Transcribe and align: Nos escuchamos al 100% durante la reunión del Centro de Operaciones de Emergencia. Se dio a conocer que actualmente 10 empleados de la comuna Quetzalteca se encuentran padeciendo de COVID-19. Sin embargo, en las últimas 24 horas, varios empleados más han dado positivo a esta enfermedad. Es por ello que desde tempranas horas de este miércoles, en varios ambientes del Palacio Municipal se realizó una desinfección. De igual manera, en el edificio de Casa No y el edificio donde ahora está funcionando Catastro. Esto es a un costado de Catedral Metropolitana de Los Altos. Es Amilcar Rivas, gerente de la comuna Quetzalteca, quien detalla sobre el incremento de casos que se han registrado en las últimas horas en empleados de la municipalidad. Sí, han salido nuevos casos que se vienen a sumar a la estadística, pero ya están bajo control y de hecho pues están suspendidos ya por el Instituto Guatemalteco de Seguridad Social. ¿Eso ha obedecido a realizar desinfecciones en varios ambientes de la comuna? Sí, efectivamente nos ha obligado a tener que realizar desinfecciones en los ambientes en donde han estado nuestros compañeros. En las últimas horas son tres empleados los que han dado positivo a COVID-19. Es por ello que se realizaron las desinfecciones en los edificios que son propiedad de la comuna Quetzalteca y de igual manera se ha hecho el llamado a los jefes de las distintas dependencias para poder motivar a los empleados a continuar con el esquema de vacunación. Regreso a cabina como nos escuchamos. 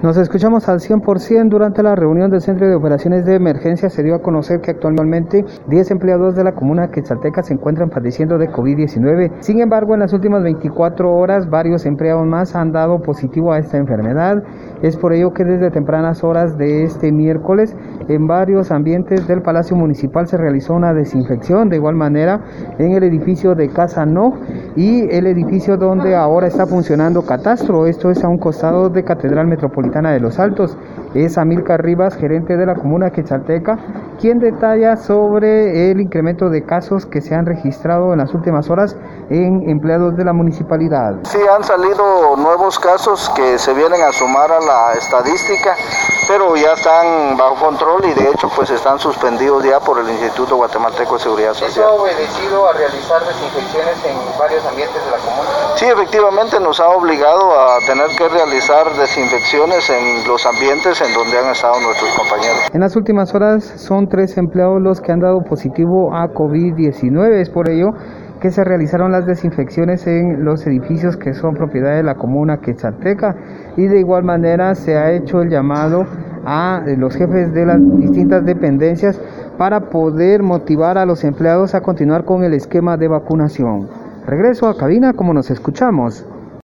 Nos 0.00 0.16
escuchamos 0.16 0.68
al 0.68 0.78
100% 0.78 1.48
durante 1.48 1.82
la 1.82 1.96
reunión 1.96 2.30
del 2.30 2.40
Centro 2.40 2.68
de 2.68 2.76
Operaciones 2.76 3.26
de 3.26 3.34
Emergencia. 3.34 3.90
Se 3.90 4.04
dio 4.04 4.14
a 4.14 4.22
conocer 4.22 4.60
que 4.60 4.70
actualmente 4.70 5.44
10 5.66 5.90
empleados 5.90 6.36
de 6.36 6.44
la 6.44 6.54
comuna 6.54 6.92
Quetzalteca 6.92 7.42
se 7.42 7.54
encuentran 7.54 7.90
padeciendo 7.90 8.38
de 8.38 8.48
COVID-19. 8.48 9.32
Sin 9.40 9.60
embargo, 9.60 9.94
en 9.94 10.00
las 10.00 10.12
últimas 10.12 10.44
24 10.44 11.12
horas, 11.12 11.50
varios 11.50 11.84
empleados 11.84 12.24
más 12.28 12.54
han 12.54 12.70
dado 12.70 13.02
positivo 13.02 13.52
a 13.52 13.58
esta 13.58 13.76
enfermedad. 13.76 14.44
Es 14.82 14.96
por 14.96 15.12
ello 15.12 15.32
que 15.32 15.44
desde 15.44 15.72
tempranas 15.72 16.22
horas 16.22 16.56
de 16.56 16.84
este 16.84 17.10
miércoles, 17.10 17.74
en 18.06 18.28
varios 18.28 18.70
ambientes 18.70 19.26
del 19.26 19.42
Palacio 19.42 19.74
Municipal 19.74 20.28
se 20.28 20.36
realizó 20.36 20.74
una 20.74 20.94
desinfección. 20.94 21.70
De 21.70 21.74
igual 21.74 21.96
manera, 21.96 22.44
en 22.78 22.92
el 22.92 23.02
edificio 23.02 23.56
de 23.56 23.68
Casa 23.68 24.06
No 24.06 24.34
y 24.78 25.10
el 25.10 25.26
edificio 25.26 25.76
donde 25.76 26.14
ahora 26.14 26.46
está 26.46 26.64
funcionando 26.64 27.26
Catastro. 27.26 27.88
Esto 27.88 28.10
es 28.12 28.22
a 28.22 28.28
un 28.28 28.38
costado 28.38 28.88
de 28.88 29.02
Catedral 29.02 29.48
Metropolitana 29.48 30.12
de 30.12 30.20
Los 30.20 30.38
Altos. 30.38 30.78
Es 31.14 31.36
Amilcar 31.36 31.82
Rivas, 31.82 32.14
gerente 32.14 32.56
de 32.56 32.64
la 32.64 32.76
comuna 32.76 33.10
Quetzalteca, 33.10 33.76
quien 34.20 34.38
detalla 34.38 34.94
sobre 34.96 35.90
el 35.90 36.00
incremento 36.00 36.48
de 36.48 36.64
casos 36.64 37.06
que 37.06 37.20
se 37.20 37.34
han 37.34 37.44
registrado 37.44 38.12
en 38.12 38.20
las 38.20 38.32
últimas 38.34 38.70
horas 38.70 38.96
en 39.30 39.68
empleados 39.68 40.16
de 40.16 40.24
la 40.24 40.32
municipalidad. 40.32 41.16
Sí, 41.24 41.38
han 41.56 41.64
salido 41.64 42.36
nuevos 42.36 42.78
casos 42.78 43.32
que 43.34 43.58
se 43.58 43.74
vienen 43.74 44.00
a 44.00 44.12
sumar 44.12 44.52
a 44.52 44.60
la 44.60 44.92
estadística, 44.96 45.74
pero 46.28 46.54
ya 46.54 46.74
están 46.74 47.36
bajo 47.36 47.66
control 47.66 48.02
y 48.04 48.14
de 48.14 48.30
hecho 48.30 48.48
pues 48.54 48.70
están 48.70 49.00
suspendidos 49.00 49.64
ya 49.64 49.80
por 49.80 49.98
el 49.98 50.08
Instituto 50.08 50.54
Guatemalteco 50.54 51.14
de 51.14 51.20
Seguridad 51.20 51.54
Social. 51.54 51.70
¿Eso 51.70 51.84
ha 51.84 51.92
obedecido 51.94 52.68
a 52.68 52.72
realizar 52.74 53.20
desinfecciones 53.26 54.04
en 54.04 54.38
varios 54.38 54.67
ambientes 54.68 55.04
de 55.04 55.10
la 55.10 55.18
comuna? 55.18 55.48
Sí, 55.76 55.86
efectivamente 55.86 56.60
nos 56.60 56.80
ha 56.80 56.88
obligado 56.88 57.52
a 57.52 57.78
tener 57.86 58.08
que 58.16 58.28
realizar 58.28 58.92
desinfecciones 58.98 59.88
en 59.90 60.26
los 60.26 60.44
ambientes 60.44 61.00
en 61.00 61.14
donde 61.14 61.38
han 61.38 61.50
estado 61.52 61.80
nuestros 61.80 62.10
compañeros. 62.16 62.68
En 62.72 62.80
las 62.80 62.96
últimas 62.96 63.34
horas 63.34 63.64
son 63.76 64.08
tres 64.08 64.36
empleados 64.36 64.82
los 64.82 65.00
que 65.00 65.12
han 65.12 65.20
dado 65.20 65.42
positivo 65.42 66.14
a 66.14 66.28
COVID-19. 66.28 67.40
Es 67.40 67.50
por 67.50 67.68
ello 67.68 67.92
que 68.40 68.50
se 68.50 68.64
realizaron 68.64 69.12
las 69.12 69.26
desinfecciones 69.26 70.06
en 70.06 70.44
los 70.44 70.66
edificios 70.66 71.16
que 71.16 71.34
son 71.34 71.54
propiedad 71.54 71.96
de 71.96 72.02
la 72.02 72.14
comuna 72.14 72.60
Quetzalteca 72.60 73.36
y 73.76 73.86
de 73.86 73.98
igual 73.98 74.24
manera 74.24 74.74
se 74.74 74.96
ha 74.96 75.12
hecho 75.12 75.42
el 75.42 75.50
llamado 75.50 76.06
a 76.44 76.82
los 76.96 77.16
jefes 77.16 77.52
de 77.52 77.66
las 77.66 77.78
distintas 77.98 78.44
dependencias 78.44 79.20
para 79.58 79.90
poder 79.90 80.42
motivar 80.42 80.98
a 80.98 81.04
los 81.04 81.24
empleados 81.24 81.74
a 81.74 81.80
continuar 81.80 82.24
con 82.24 82.44
el 82.44 82.54
esquema 82.54 82.96
de 82.96 83.08
vacunación. 83.08 84.07
Regreso 84.28 84.68
a 84.68 84.76
cabina 84.76 85.14
como 85.14 85.32
nos 85.32 85.50
escuchamos. 85.50 86.26